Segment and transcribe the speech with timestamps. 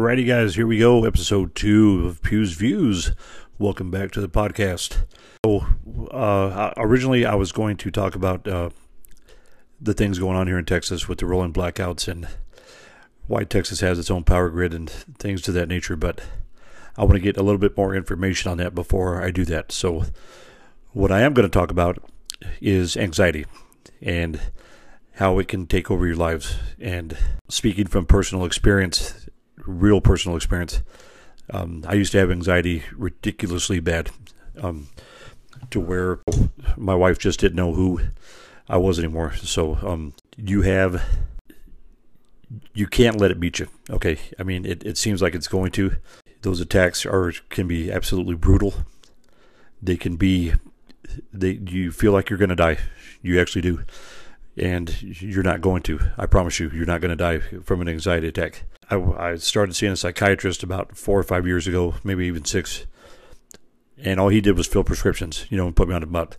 [0.00, 1.04] Alrighty, guys, here we go.
[1.04, 3.12] Episode two of Pew's Views.
[3.58, 5.04] Welcome back to the podcast.
[5.44, 5.66] So,
[6.10, 8.70] uh, originally, I was going to talk about uh,
[9.78, 12.28] the things going on here in Texas with the rolling blackouts and
[13.26, 16.22] why Texas has its own power grid and things to that nature, but
[16.96, 19.70] I want to get a little bit more information on that before I do that.
[19.70, 20.06] So,
[20.92, 22.02] what I am going to talk about
[22.62, 23.44] is anxiety
[24.00, 24.40] and
[25.16, 26.56] how it can take over your lives.
[26.80, 27.18] And
[27.50, 29.28] speaking from personal experience,
[29.66, 30.82] real personal experience,
[31.50, 34.10] um, I used to have anxiety ridiculously bad
[34.60, 34.88] um,
[35.70, 36.20] to where
[36.76, 38.00] my wife just didn't know who
[38.68, 39.34] I was anymore.
[39.34, 41.02] So um, you have,
[42.72, 43.68] you can't let it beat you.
[43.88, 44.18] Okay.
[44.38, 45.96] I mean, it, it seems like it's going to.
[46.42, 48.74] Those attacks are can be absolutely brutal.
[49.82, 50.54] They can be,
[51.32, 52.78] they you feel like you're going to die.
[53.22, 53.84] You actually do
[54.56, 56.00] and you're not going to.
[56.18, 58.64] I promise you, you're not going to die from an anxiety attack.
[58.90, 62.86] I, I, started seeing a psychiatrist about four or five years ago, maybe even six,
[63.96, 66.36] and all he did was fill prescriptions, you know, and put me on about.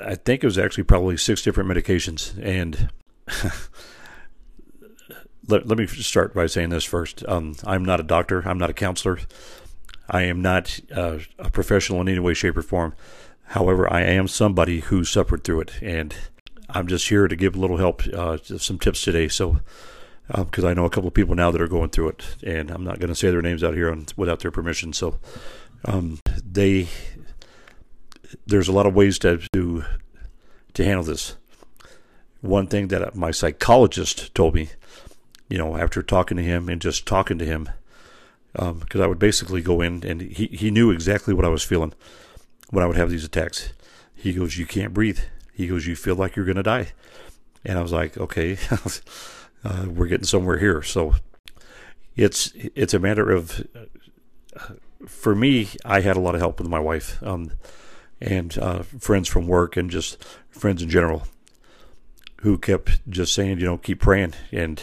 [0.00, 2.90] I think it was actually probably six different medications, and
[5.48, 7.24] let, let me start by saying this first.
[7.26, 8.48] Um, I'm not a doctor.
[8.48, 9.18] I'm not a counselor.
[10.08, 12.94] I am not uh, a professional in any way, shape, or form.
[13.48, 16.14] However, I am somebody who suffered through it, and
[16.68, 19.28] I'm just here to give a little help, uh, some tips today.
[19.28, 19.60] So,
[20.34, 22.70] because uh, I know a couple of people now that are going through it, and
[22.70, 24.92] I'm not going to say their names out here on, without their permission.
[24.92, 25.18] So,
[25.84, 26.88] um, they
[28.46, 29.84] there's a lot of ways to, to
[30.74, 31.36] to handle this.
[32.40, 34.70] One thing that my psychologist told me,
[35.48, 37.68] you know, after talking to him and just talking to him,
[38.52, 41.64] because um, I would basically go in and he, he knew exactly what I was
[41.64, 41.94] feeling
[42.70, 43.72] when I would have these attacks.
[44.14, 45.20] He goes, "You can't breathe."
[45.52, 46.92] He goes, "You feel like you're going to die,"
[47.64, 48.58] and I was like, "Okay,
[49.64, 51.14] uh, we're getting somewhere here." So
[52.16, 53.66] it's it's a matter of
[54.56, 54.74] uh,
[55.06, 55.68] for me.
[55.84, 57.52] I had a lot of help with my wife um,
[58.20, 61.26] and uh, friends from work and just friends in general
[62.42, 64.82] who kept just saying, you know, keep praying and.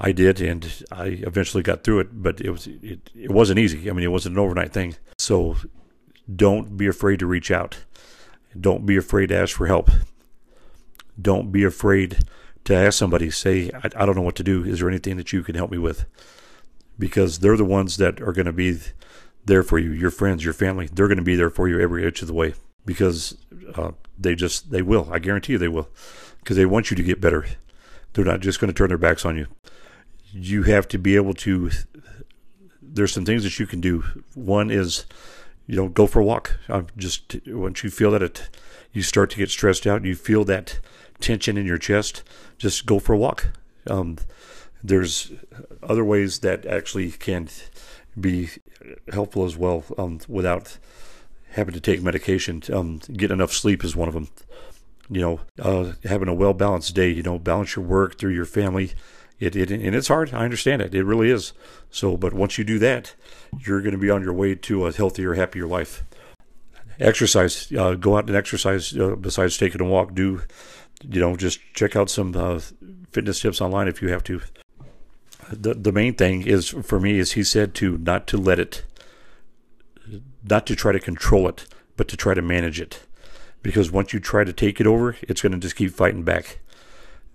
[0.00, 2.22] I did, and I eventually got through it.
[2.22, 3.90] But it was it, it wasn't easy.
[3.90, 4.94] I mean, it wasn't an overnight thing.
[5.18, 5.56] So
[6.32, 7.78] don't be afraid to reach out.
[8.58, 9.90] Don't be afraid to ask for help.
[11.20, 12.18] Don't be afraid
[12.68, 14.62] to ask somebody, say, I, I don't know what to do.
[14.62, 16.04] Is there anything that you can help me with?
[16.98, 18.78] Because they're the ones that are going to be
[19.46, 20.86] there for you, your friends, your family.
[20.92, 22.52] They're going to be there for you every inch of the way
[22.84, 23.38] because
[23.74, 25.08] uh, they just, they will.
[25.10, 25.88] I guarantee you they will
[26.40, 27.46] because they want you to get better.
[28.12, 29.46] They're not just going to turn their backs on you.
[30.30, 31.70] You have to be able to,
[32.82, 34.04] there's some things that you can do.
[34.34, 35.06] One is,
[35.66, 36.58] you know, go for a walk.
[36.68, 38.50] Uh, just once you feel that it,
[38.92, 40.80] you start to get stressed out, you feel that
[41.20, 42.22] tension in your chest,
[42.58, 43.48] just go for a walk.
[43.88, 44.18] Um,
[44.82, 45.32] there's
[45.82, 47.48] other ways that actually can
[48.18, 48.50] be
[49.12, 50.78] helpful as well um, without
[51.50, 52.62] having to take medication.
[52.72, 54.28] Um, get enough sleep is one of them.
[55.10, 57.10] You know, uh, having a well balanced day.
[57.10, 58.92] You know, balance your work through your family
[59.40, 60.34] it, it and it's hard.
[60.34, 60.94] I understand it.
[60.94, 61.52] It really is.
[61.90, 63.14] So, but once you do that,
[63.60, 66.04] you're going to be on your way to a healthier, happier life.
[66.98, 67.70] Exercise.
[67.72, 68.96] Uh, go out and exercise.
[68.96, 70.42] Uh, besides taking a walk, do
[71.02, 72.60] you know just check out some uh,
[73.10, 74.40] fitness tips online if you have to.
[75.50, 78.82] The the main thing is for me is he said to not to let it,
[80.48, 81.66] not to try to control it,
[81.96, 83.00] but to try to manage it,
[83.62, 86.58] because once you try to take it over, it's going to just keep fighting back.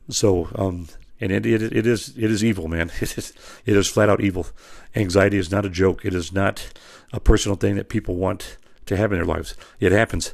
[0.09, 0.87] So um,
[1.23, 2.91] and it, it, it is it is evil, man.
[3.01, 3.33] It is
[3.65, 4.47] it is flat out evil.
[4.95, 6.03] Anxiety is not a joke.
[6.03, 6.73] It is not
[7.13, 9.55] a personal thing that people want to have in their lives.
[9.79, 10.33] It happens.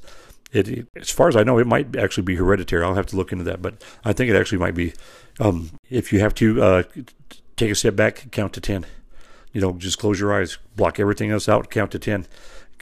[0.52, 2.84] It, as far as I know, it might actually be hereditary.
[2.84, 4.94] I'll have to look into that, but I think it actually might be.
[5.40, 6.84] Um, if you have to uh,
[7.56, 8.86] take a step back, count to ten.
[9.54, 12.26] You know, just close your eyes, block everything else out, count to ten.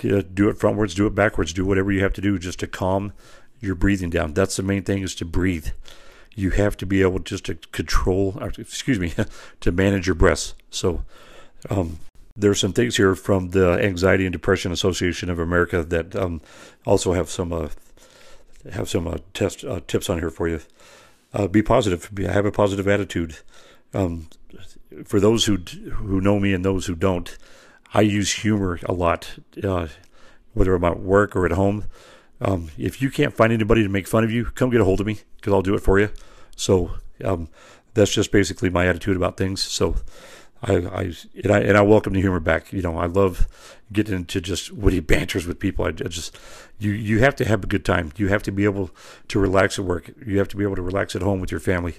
[0.03, 2.67] Uh, do it frontwards, do it backwards, do whatever you have to do just to
[2.67, 3.13] calm
[3.59, 4.33] your breathing down.
[4.33, 5.69] That's the main thing is to breathe
[6.37, 9.11] you have to be able just to control, excuse me,
[9.59, 10.53] to manage your breaths.
[10.69, 11.03] So
[11.69, 11.97] um,
[12.37, 16.39] there's some things here from the Anxiety and Depression Association of America that um,
[16.85, 17.69] also have some uh,
[18.71, 20.61] have some uh, test uh, tips on here for you.
[21.33, 22.09] Uh, be positive.
[22.13, 23.37] Be, have a positive attitude.
[23.93, 24.29] Um,
[25.03, 25.57] for those who
[25.93, 27.35] who know me and those who don't,
[27.93, 29.87] I use humor a lot, uh,
[30.53, 31.85] whether I'm at work or at home.
[32.39, 35.01] Um, if you can't find anybody to make fun of you, come get a hold
[35.01, 36.09] of me because I'll do it for you.
[36.55, 36.91] So
[37.23, 37.49] um,
[37.95, 39.63] that's just basically my attitude about things.
[39.63, 39.95] So
[40.63, 41.13] I, I
[41.43, 42.73] and I and I welcome the humor back.
[42.73, 43.47] You know, I love
[43.91, 45.85] getting into just witty banters with people.
[45.85, 46.37] I, I just
[46.79, 48.11] you you have to have a good time.
[48.17, 48.91] You have to be able
[49.27, 50.11] to relax at work.
[50.25, 51.95] You have to be able to relax at home with your family.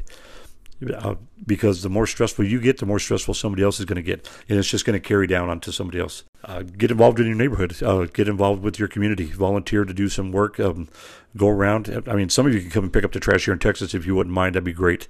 [0.94, 4.02] uh, because the more stressful you get, the more stressful somebody else is going to
[4.02, 6.22] get, and it's just going to carry down onto somebody else.
[6.44, 7.82] Uh, get involved in your neighborhood.
[7.82, 9.24] Uh, get involved with your community.
[9.24, 10.60] Volunteer to do some work.
[10.60, 10.88] Um,
[11.36, 12.04] go around.
[12.06, 13.92] I mean, some of you can come and pick up the trash here in Texas
[13.92, 14.54] if you wouldn't mind.
[14.54, 15.08] That'd be great.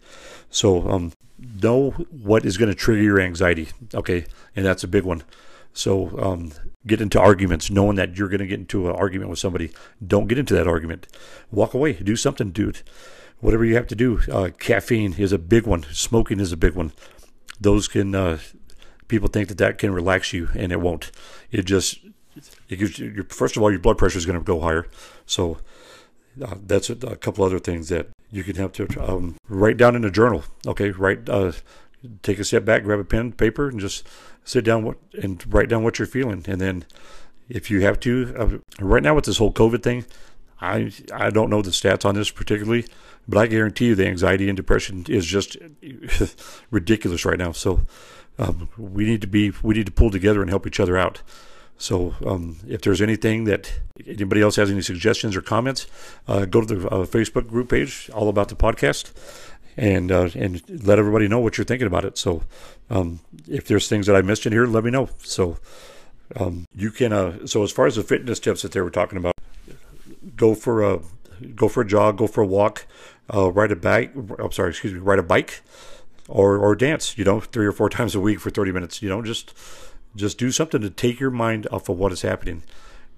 [0.48, 3.68] So um, know what is going to trigger your anxiety.
[3.94, 4.26] Okay,
[4.56, 5.22] and that's a big one.
[5.72, 6.52] So um,
[6.86, 9.70] get into arguments, knowing that you're going to get into an argument with somebody.
[10.04, 11.06] Don't get into that argument.
[11.50, 11.92] Walk away.
[11.92, 12.82] Do something, dude.
[13.40, 14.20] Whatever you have to do.
[14.30, 15.84] Uh, caffeine is a big one.
[15.92, 16.92] Smoking is a big one.
[17.60, 18.38] Those can uh,
[19.06, 21.10] people think that that can relax you, and it won't.
[21.50, 21.98] It just
[22.68, 24.86] it gives you, first of all your blood pressure is going to go higher.
[25.26, 25.58] So
[26.42, 29.96] uh, that's a, a, couple other things that you can have to um, write down
[29.96, 30.44] in a journal.
[30.66, 31.28] Okay, write.
[31.28, 31.52] Uh,
[32.22, 34.06] take a step back, grab a pen, paper, and just
[34.44, 36.44] sit down what, and write down what you're feeling.
[36.46, 36.84] And then,
[37.48, 40.04] if you have to, uh, right now with this whole COVID thing,
[40.60, 42.86] I I don't know the stats on this particularly,
[43.26, 45.56] but I guarantee you the anxiety and depression is just
[46.70, 47.52] ridiculous right now.
[47.52, 47.82] So
[48.38, 51.22] um, we need to be we need to pull together and help each other out.
[51.78, 53.72] So um, if there's anything that
[54.04, 55.86] anybody else has any suggestions or comments,
[56.26, 59.12] uh, go to the uh, Facebook group page all about the podcast
[59.76, 62.18] and uh, and let everybody know what you're thinking about it.
[62.18, 62.42] So
[62.90, 65.08] um, if there's things that I missed in here, let me know.
[65.18, 65.58] So
[66.36, 67.12] um, you can.
[67.12, 69.34] Uh, so as far as the fitness tips that they were talking about,
[70.36, 71.00] go for a
[71.54, 72.86] go for a jog, go for a walk,
[73.32, 74.12] uh, ride a bike.
[74.38, 75.62] I'm sorry, excuse me, ride a bike,
[76.28, 77.16] or or dance.
[77.16, 79.00] You know, three or four times a week for 30 minutes.
[79.00, 79.54] You know, just
[80.18, 82.62] just do something to take your mind off of what is happening,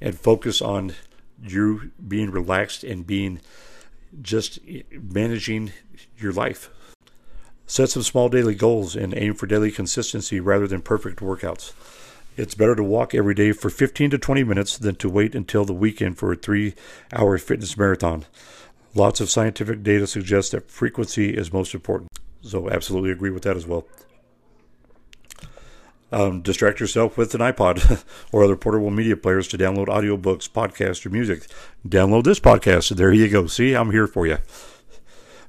[0.01, 0.95] and focus on
[1.43, 3.41] you being relaxed and being
[4.21, 4.59] just
[4.93, 5.73] managing
[6.19, 6.71] your life.
[7.67, 11.73] Set some small daily goals and aim for daily consistency rather than perfect workouts.
[12.37, 15.65] It's better to walk every day for 15 to 20 minutes than to wait until
[15.65, 16.75] the weekend for a three
[17.13, 18.25] hour fitness marathon.
[18.95, 22.09] Lots of scientific data suggests that frequency is most important.
[22.43, 23.87] So, absolutely agree with that as well.
[26.13, 31.07] Um, distract yourself with an iPod or other portable media players to download audiobooks, podcasts,
[31.07, 31.47] or music.
[31.87, 32.97] Download this podcast.
[32.97, 33.47] There you go.
[33.47, 34.39] See, I'm here for you.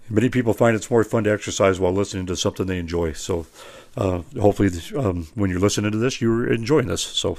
[0.10, 3.14] Many people find it's more fun to exercise while listening to something they enjoy.
[3.14, 3.48] So,
[3.96, 7.02] uh, hopefully, um, when you're listening to this, you're enjoying this.
[7.02, 7.38] So,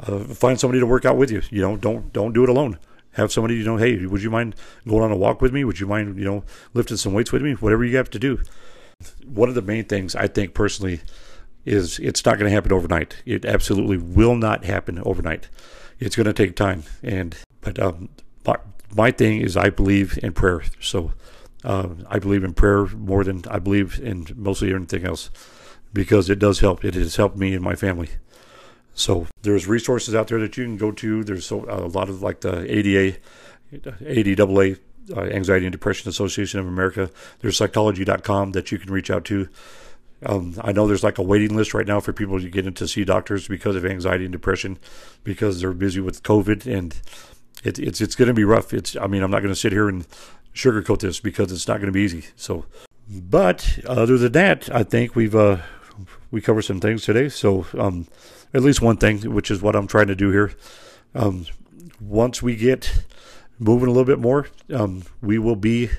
[0.00, 1.42] uh, find somebody to work out with you.
[1.50, 2.78] You know, don't don't do it alone.
[3.12, 3.54] Have somebody.
[3.54, 4.56] You know, hey, would you mind
[4.86, 5.64] going on a walk with me?
[5.64, 6.44] Would you mind, you know,
[6.74, 7.52] lifting some weights with me?
[7.52, 8.40] Whatever you have to do.
[9.24, 11.00] One of the main things I think personally
[11.68, 13.22] is it's not going to happen overnight.
[13.26, 15.48] It absolutely will not happen overnight.
[16.00, 16.84] It's going to take time.
[17.02, 18.08] And but um,
[18.46, 18.56] my,
[18.94, 20.62] my thing is I believe in prayer.
[20.80, 21.12] So
[21.64, 25.30] uh, I believe in prayer more than I believe in mostly anything else
[25.92, 26.84] because it does help.
[26.84, 28.10] It has helped me and my family.
[28.94, 31.22] So there's resources out there that you can go to.
[31.22, 33.18] There's a lot of like the ADA,
[33.72, 34.78] ADAA,
[35.16, 37.10] uh, Anxiety and Depression Association of America.
[37.40, 39.48] There's psychology.com that you can reach out to.
[40.24, 42.74] Um, I know there's like a waiting list right now for people to get in
[42.74, 44.78] to see doctors because of anxiety and depression
[45.22, 47.00] because they're busy with COVID and
[47.64, 48.74] it, it's it's going to be rough.
[48.74, 50.06] It's I mean I'm not going to sit here and
[50.54, 52.26] sugarcoat this because it's not going to be easy.
[52.36, 52.66] So,
[53.08, 55.58] but other than that, I think we've uh,
[56.30, 57.28] we covered some things today.
[57.28, 58.06] So um,
[58.52, 60.52] at least one thing, which is what I'm trying to do here.
[61.14, 61.46] Um,
[62.00, 63.04] once we get
[63.58, 65.90] moving a little bit more, um, we will be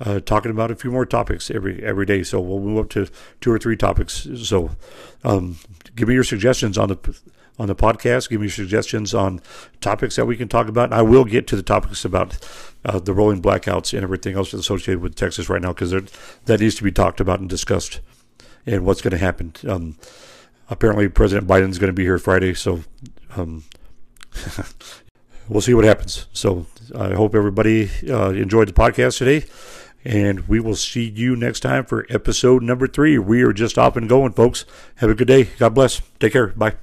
[0.00, 2.22] uh, talking about a few more topics every every day.
[2.22, 3.08] So we'll move up to
[3.40, 4.28] two or three topics.
[4.42, 4.70] So
[5.24, 5.58] um,
[5.94, 7.18] give me your suggestions on the
[7.58, 8.28] on the podcast.
[8.28, 9.40] Give me suggestions on
[9.80, 10.86] topics that we can talk about.
[10.86, 12.38] And I will get to the topics about
[12.84, 15.90] uh, the rolling blackouts and everything else associated with Texas right now because
[16.44, 18.00] that needs to be talked about and discussed
[18.66, 19.54] and what's going to happen.
[19.66, 19.96] Um,
[20.68, 22.82] apparently, President Biden is going to be here Friday, so
[23.36, 23.64] um,
[25.48, 26.26] we'll see what happens.
[26.32, 29.46] So I hope everybody uh, enjoyed the podcast today.
[30.04, 33.18] And we will see you next time for episode number three.
[33.18, 34.64] We are just off and going, folks.
[34.96, 35.44] Have a good day.
[35.58, 36.00] God bless.
[36.20, 36.48] Take care.
[36.48, 36.76] Bye.